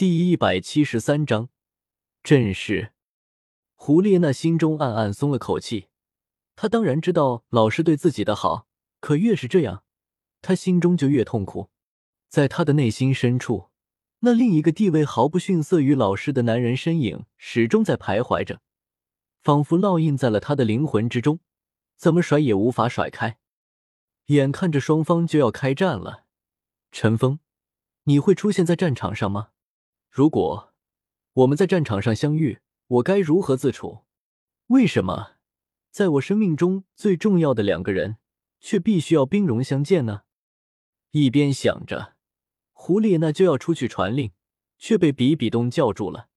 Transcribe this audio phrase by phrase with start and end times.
[0.00, 1.50] 第一百七十三章
[2.22, 2.94] 阵势。
[3.74, 5.88] 胡列娜心中暗暗松了口气，
[6.56, 8.66] 她当然知道老师对自己的好，
[9.00, 9.84] 可越是这样，
[10.40, 11.68] 她心中就越痛苦。
[12.30, 13.68] 在她的内心深处，
[14.20, 18.62] 那另一个地位毫不逊色于老师的男人身影始终在徘徊着，
[19.42, 21.40] 仿佛烙印在了他的灵魂之中，
[21.98, 23.36] 怎么甩也无法甩开。
[24.28, 26.24] 眼看着双方就要开战了，
[26.90, 27.40] 陈峰，
[28.04, 29.50] 你会出现在战场上吗？
[30.10, 30.74] 如果
[31.32, 34.04] 我们在战场上相遇，我该如何自处？
[34.66, 35.36] 为什么
[35.90, 38.18] 在我生命中最重要的两个人，
[38.58, 40.24] 却必须要兵戎相见呢？
[41.12, 42.16] 一边想着，
[42.72, 44.32] 胡列娜就要出去传令，
[44.78, 46.28] 却被比比东叫住了。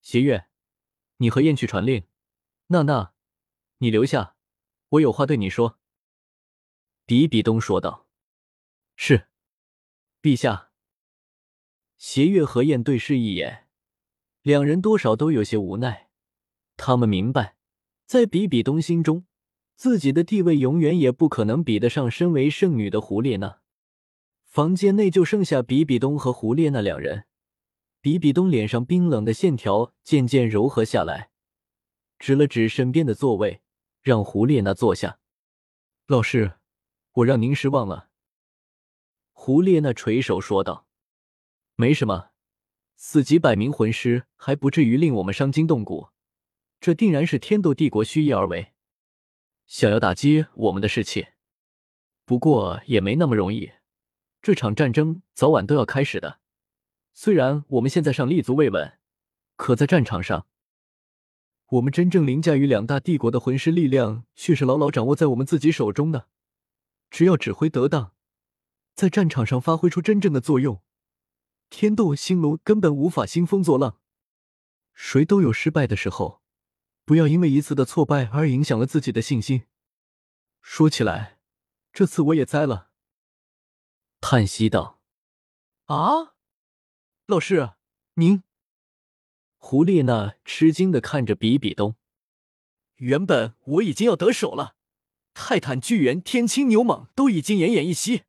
[0.00, 0.48] 邪月，
[1.16, 2.06] 你和燕去传令。
[2.68, 3.12] 娜娜，
[3.78, 4.36] 你留下，
[4.90, 5.80] 我有话对你说。
[7.06, 8.06] 比比东说道
[8.94, 9.28] ：“是，
[10.22, 10.70] 陛下。”
[12.06, 13.66] 邪月和燕对视一眼，
[14.42, 16.10] 两人多少都有些无奈。
[16.76, 17.56] 他们明白，
[18.04, 19.24] 在比比东心中，
[19.74, 23.60] 自己的地位永远也不可能比得上身为圣女的胡列娜。
[24.44, 27.24] 房间内就剩下比比东和胡列娜两人。
[28.02, 31.30] 比比东脸上冰冷的线条渐渐柔和下来，
[32.18, 33.62] 指了指身边的座位，
[34.02, 35.18] 让胡列娜坐下。
[36.06, 36.52] 老师。
[37.12, 38.10] 我让您失望了，
[39.32, 40.86] 胡列娜垂手说道
[41.76, 42.30] ：“没什么，
[42.94, 46.10] 死几百名魂师还不至于令我们伤筋动骨。
[46.80, 48.74] 这定然是天斗帝国蓄意而为，
[49.66, 51.28] 想要打击我们的士气。
[52.24, 53.72] 不过也没那么容易，
[54.40, 56.38] 这场战争早晚都要开始的。
[57.12, 58.98] 虽然我们现在上立足未稳，
[59.56, 60.46] 可在战场上，
[61.70, 66.28] 我们真正凌驾于两大帝国的魂师力量，却是牢牢掌握在我们自己手中的。”
[67.10, 68.14] 只要指挥得当，
[68.94, 70.82] 在战场上发挥出真正的作用，
[71.70, 74.00] 天斗星龙根本无法兴风作浪。
[74.92, 76.42] 谁都有失败的时候，
[77.04, 79.66] 不要因为一次的挫败而影响了自己的信心。
[80.62, 81.38] 说起来，
[81.92, 82.90] 这次我也栽了。
[84.20, 85.00] 叹息道
[85.86, 86.34] ：“啊，
[87.26, 87.72] 老师，
[88.14, 88.42] 您？”
[89.58, 91.96] 胡列娜吃惊的看着比比东。
[92.96, 94.76] 原本我已经要得手了。
[95.34, 98.22] 泰坦巨猿、天青牛蟒都已经奄奄一息，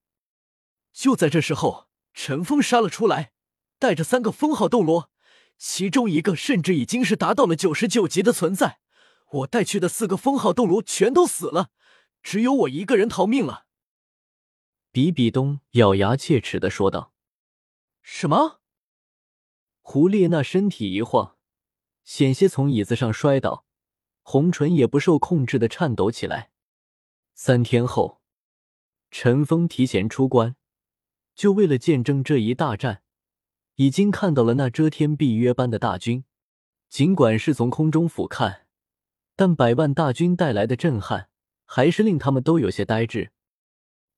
[0.91, 3.33] 就在这时候，陈峰杀了出来，
[3.77, 5.11] 带着三个封号斗罗，
[5.57, 8.79] 其中一个甚至已经是达到了九十九级的存在。
[9.31, 11.71] 我带去的四个封号斗罗全都死了，
[12.23, 13.65] 只有我一个人逃命了。
[14.91, 17.13] 比比东咬牙切齿的说道
[18.01, 18.61] ：“什么？”
[19.81, 21.35] 胡列娜身体一晃，
[22.05, 23.65] 险些从椅子上摔倒，
[24.21, 26.51] 红唇也不受控制的颤抖起来。
[27.33, 28.21] 三天后，
[29.11, 30.55] 陈峰提前出关，
[31.35, 33.03] 就为了见证这一大战。
[33.75, 36.23] 已经看到了那遮天蔽月般的大军，
[36.89, 38.61] 尽管是从空中俯瞰，
[39.35, 41.27] 但百万大军带来的震撼，
[41.65, 43.31] 还是令他们都有些呆滞。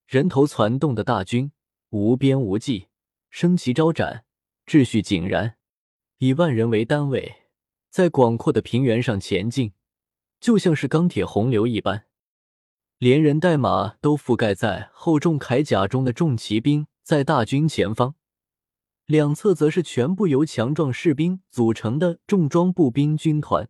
[0.06, 1.52] 人头攒动的大军，
[1.90, 2.90] 无边无际，
[3.32, 4.26] 升旗招展，
[4.68, 5.56] 秩序井然，
[6.20, 7.38] 以万人为单位，
[7.90, 9.74] 在广阔的平原上前进，
[10.40, 12.06] 就像是钢铁洪流一般。
[13.00, 18.16] 连人带马都覆盖在厚重铠甲中的重骑兵，在大军前方，
[19.06, 23.70] 两侧则是全部由强壮士兵组成的重装步兵军团，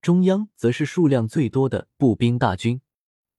[0.00, 2.80] 中央则是数量最多的步兵大军，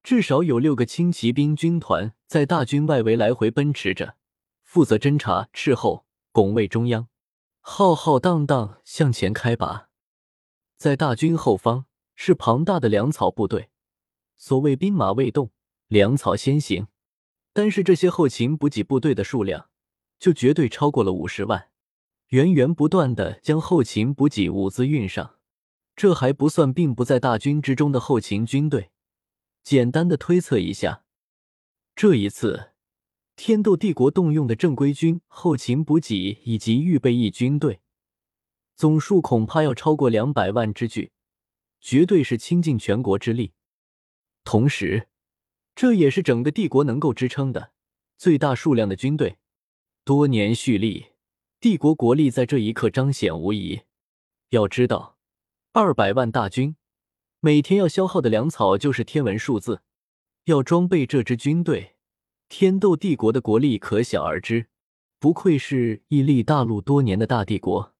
[0.04, 4.18] 至少有六个轻骑兵军团在大军外围来回奔驰着，
[4.62, 7.08] 负责侦察、斥候、拱卫中央，
[7.62, 9.88] 浩浩荡荡向前开拔。
[10.76, 13.70] 在大军后方是庞大的粮草部队。
[14.36, 15.52] 所谓兵马未动，
[15.88, 16.88] 粮草先行。
[17.54, 19.70] 但是这些后勤补给部队的数量，
[20.20, 21.70] 就绝对超过了五十万，
[22.30, 25.36] 源源不断的将后勤补给物资运上。
[25.96, 28.90] 这还不算并不在大军之中的后勤军队。
[29.62, 31.04] 简单的推测一下，
[31.96, 32.72] 这一次
[33.36, 37.82] 天斗帝国动用的正规军、后勤补给以及预备役军队，
[38.76, 41.12] 总数恐怕要超过两百万之巨，
[41.80, 43.54] 绝对是倾尽全国之力。
[44.44, 45.08] 同时，
[45.76, 47.72] 这也是整个帝国能够支撑的
[48.18, 49.38] 最大数量的军队。
[50.04, 51.08] 多年蓄力，
[51.60, 53.82] 帝国国力在这一刻彰显无疑。
[54.50, 55.18] 要知道，
[55.72, 56.76] 二百万大军
[57.40, 59.82] 每天要消耗的粮草就是天文数字。
[60.46, 61.96] 要装备这支军队，
[62.50, 64.68] 天斗帝国的国力可想而知。
[65.18, 67.94] 不愧是屹立大陆多年的大帝国。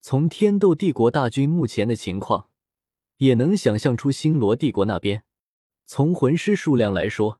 [0.00, 2.48] 从天斗帝国大军目前的情况，
[3.18, 5.22] 也能想象出星罗帝国那边。
[5.94, 7.38] 从魂师数量来说，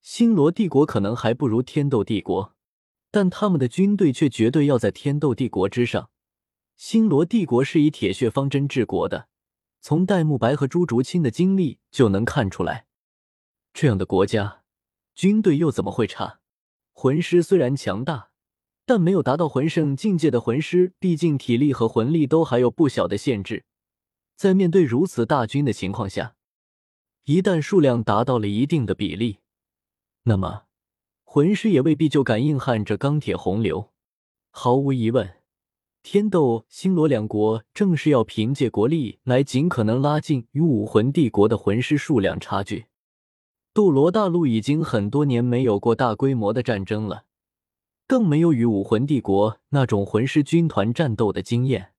[0.00, 2.54] 星罗帝国可能还不如天斗帝国，
[3.10, 6.08] 但他们的军队却绝对要在天斗帝国之上。
[6.74, 9.28] 星罗帝国是以铁血方针治国的，
[9.82, 12.86] 从戴沐白和朱竹清的经历就能看出来。
[13.74, 14.62] 这样的国家，
[15.14, 16.40] 军队又怎么会差？
[16.94, 18.30] 魂师虽然强大，
[18.86, 23.66] 但没有达到魂圣境界的魂师，毕竟体力和魂力都还有不小的限制。
[24.34, 26.36] 在面对如此大军的情况下，
[27.24, 29.38] 一旦数量达到了一定的比例，
[30.24, 30.64] 那么
[31.22, 33.92] 魂师也未必就敢硬撼这钢铁洪流。
[34.50, 35.36] 毫无疑问，
[36.02, 42.86] 天斗、星罗两国正是要凭借国力来尽可能拉近与武魂帝国的魂师数量差距。
[43.72, 47.24] 斗罗大陆已经很多年没有过大规模的战争了，
[48.08, 51.92] 更没有与武魂帝国那种魂师军团战斗的经验。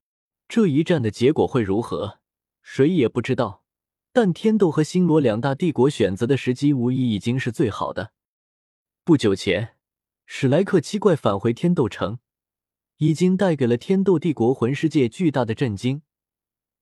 [0.49, 2.19] 这一战的结果会如何，
[2.61, 3.62] 谁也不知道。
[4.13, 8.13] 但天斗和星罗两大帝国选择的时机无疑已经是最好的。
[9.03, 9.75] 不久前，
[10.25, 12.19] 史莱克七怪返回天斗城，
[12.97, 16.03] 已经带给了天斗帝国魂师界巨大的震惊。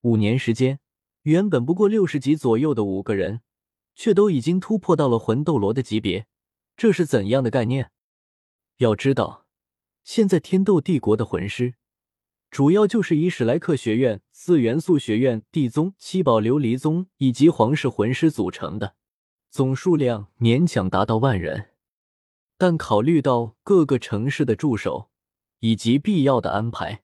[0.02, 0.80] 五年时间，
[1.24, 3.42] 原本不过六十级左右的五个人。
[3.94, 6.26] 却都已经突破到了魂斗罗的级别，
[6.78, 7.92] 这是怎样的概念？
[8.78, 9.46] 要知道，
[10.04, 11.76] 现在天斗帝国的魂师
[12.50, 18.96] 主要就是以史莱克学院、四元素学院、地宗、七宝琉璃宗以及皇室魂师组成的，
[19.52, 21.70] 总数量勉强达到万人。
[22.58, 25.12] 但考虑到各个城市的驻守
[25.60, 27.04] 以及必要的安排，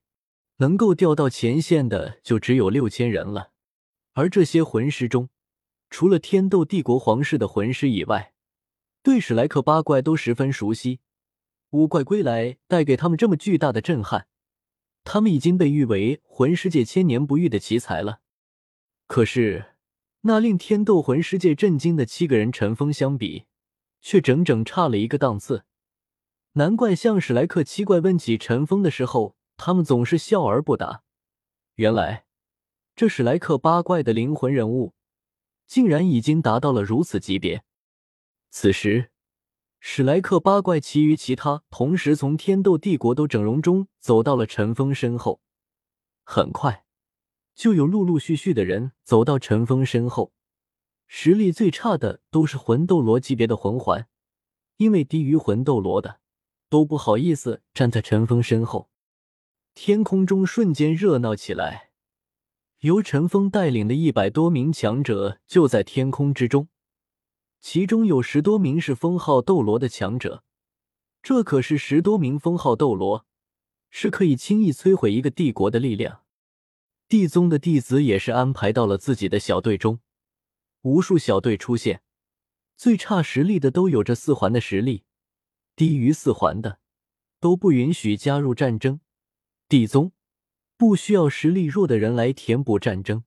[0.56, 3.52] 能够调到前线的就只有六千人了。
[4.14, 5.30] 而这些魂师中，
[5.92, 8.34] 除了天斗帝国皇室的魂师以外，
[9.04, 11.02] 对史莱克八怪都十分熟悉。
[11.70, 14.26] 五怪归来带给他们这么巨大的震撼，
[15.10, 18.20] 他们已经被誉为魂师界千年不遇的奇才了。
[19.08, 19.76] 可是，
[20.24, 23.46] 那令天斗魂师界震惊的七个人尘封相比，
[24.02, 25.64] 却整整差了一个档次。
[26.54, 31.04] 难怪向史莱克七怪问起尘封的时候，他们总是笑而不答。
[31.76, 32.26] 原来，
[32.94, 34.94] 这史莱克八怪的灵魂人物。
[35.66, 37.64] 竟然已经达到了如此级别。
[38.50, 39.12] 此时，
[39.90, 45.40] 史莱克八怪其余其他同时从天斗帝国都整容中走到了陈峰身后。
[46.26, 46.84] 很快，
[47.56, 50.34] 就有陆陆续续的人走到陈峰身后。
[51.08, 54.10] 实力最差的都是魂斗罗级别的魂环，
[54.76, 56.20] 因为低于魂斗罗的
[56.70, 58.90] 都不好意思站在陈峰身后。
[59.74, 61.92] 天空中瞬间热闹起来。
[62.80, 66.68] 由陈峰带领的一百多名强者就在天空之中，
[67.70, 70.42] 其中有十多名是封号斗罗的强者。
[71.22, 73.26] 这可是十多名封号斗罗，
[73.90, 76.24] 是可以轻易摧毁一个帝国的力量。
[77.10, 80.00] 地宗的弟子也是安排到了自己的小队中，
[80.84, 82.02] 无数小队出现，
[82.78, 85.04] 最差实力的都有着四环的实力，
[85.76, 86.80] 低于四环的
[87.42, 89.02] 都不允许加入战争。
[89.68, 90.14] 地宗。
[90.78, 93.26] 不需要实力弱的人来填补战争。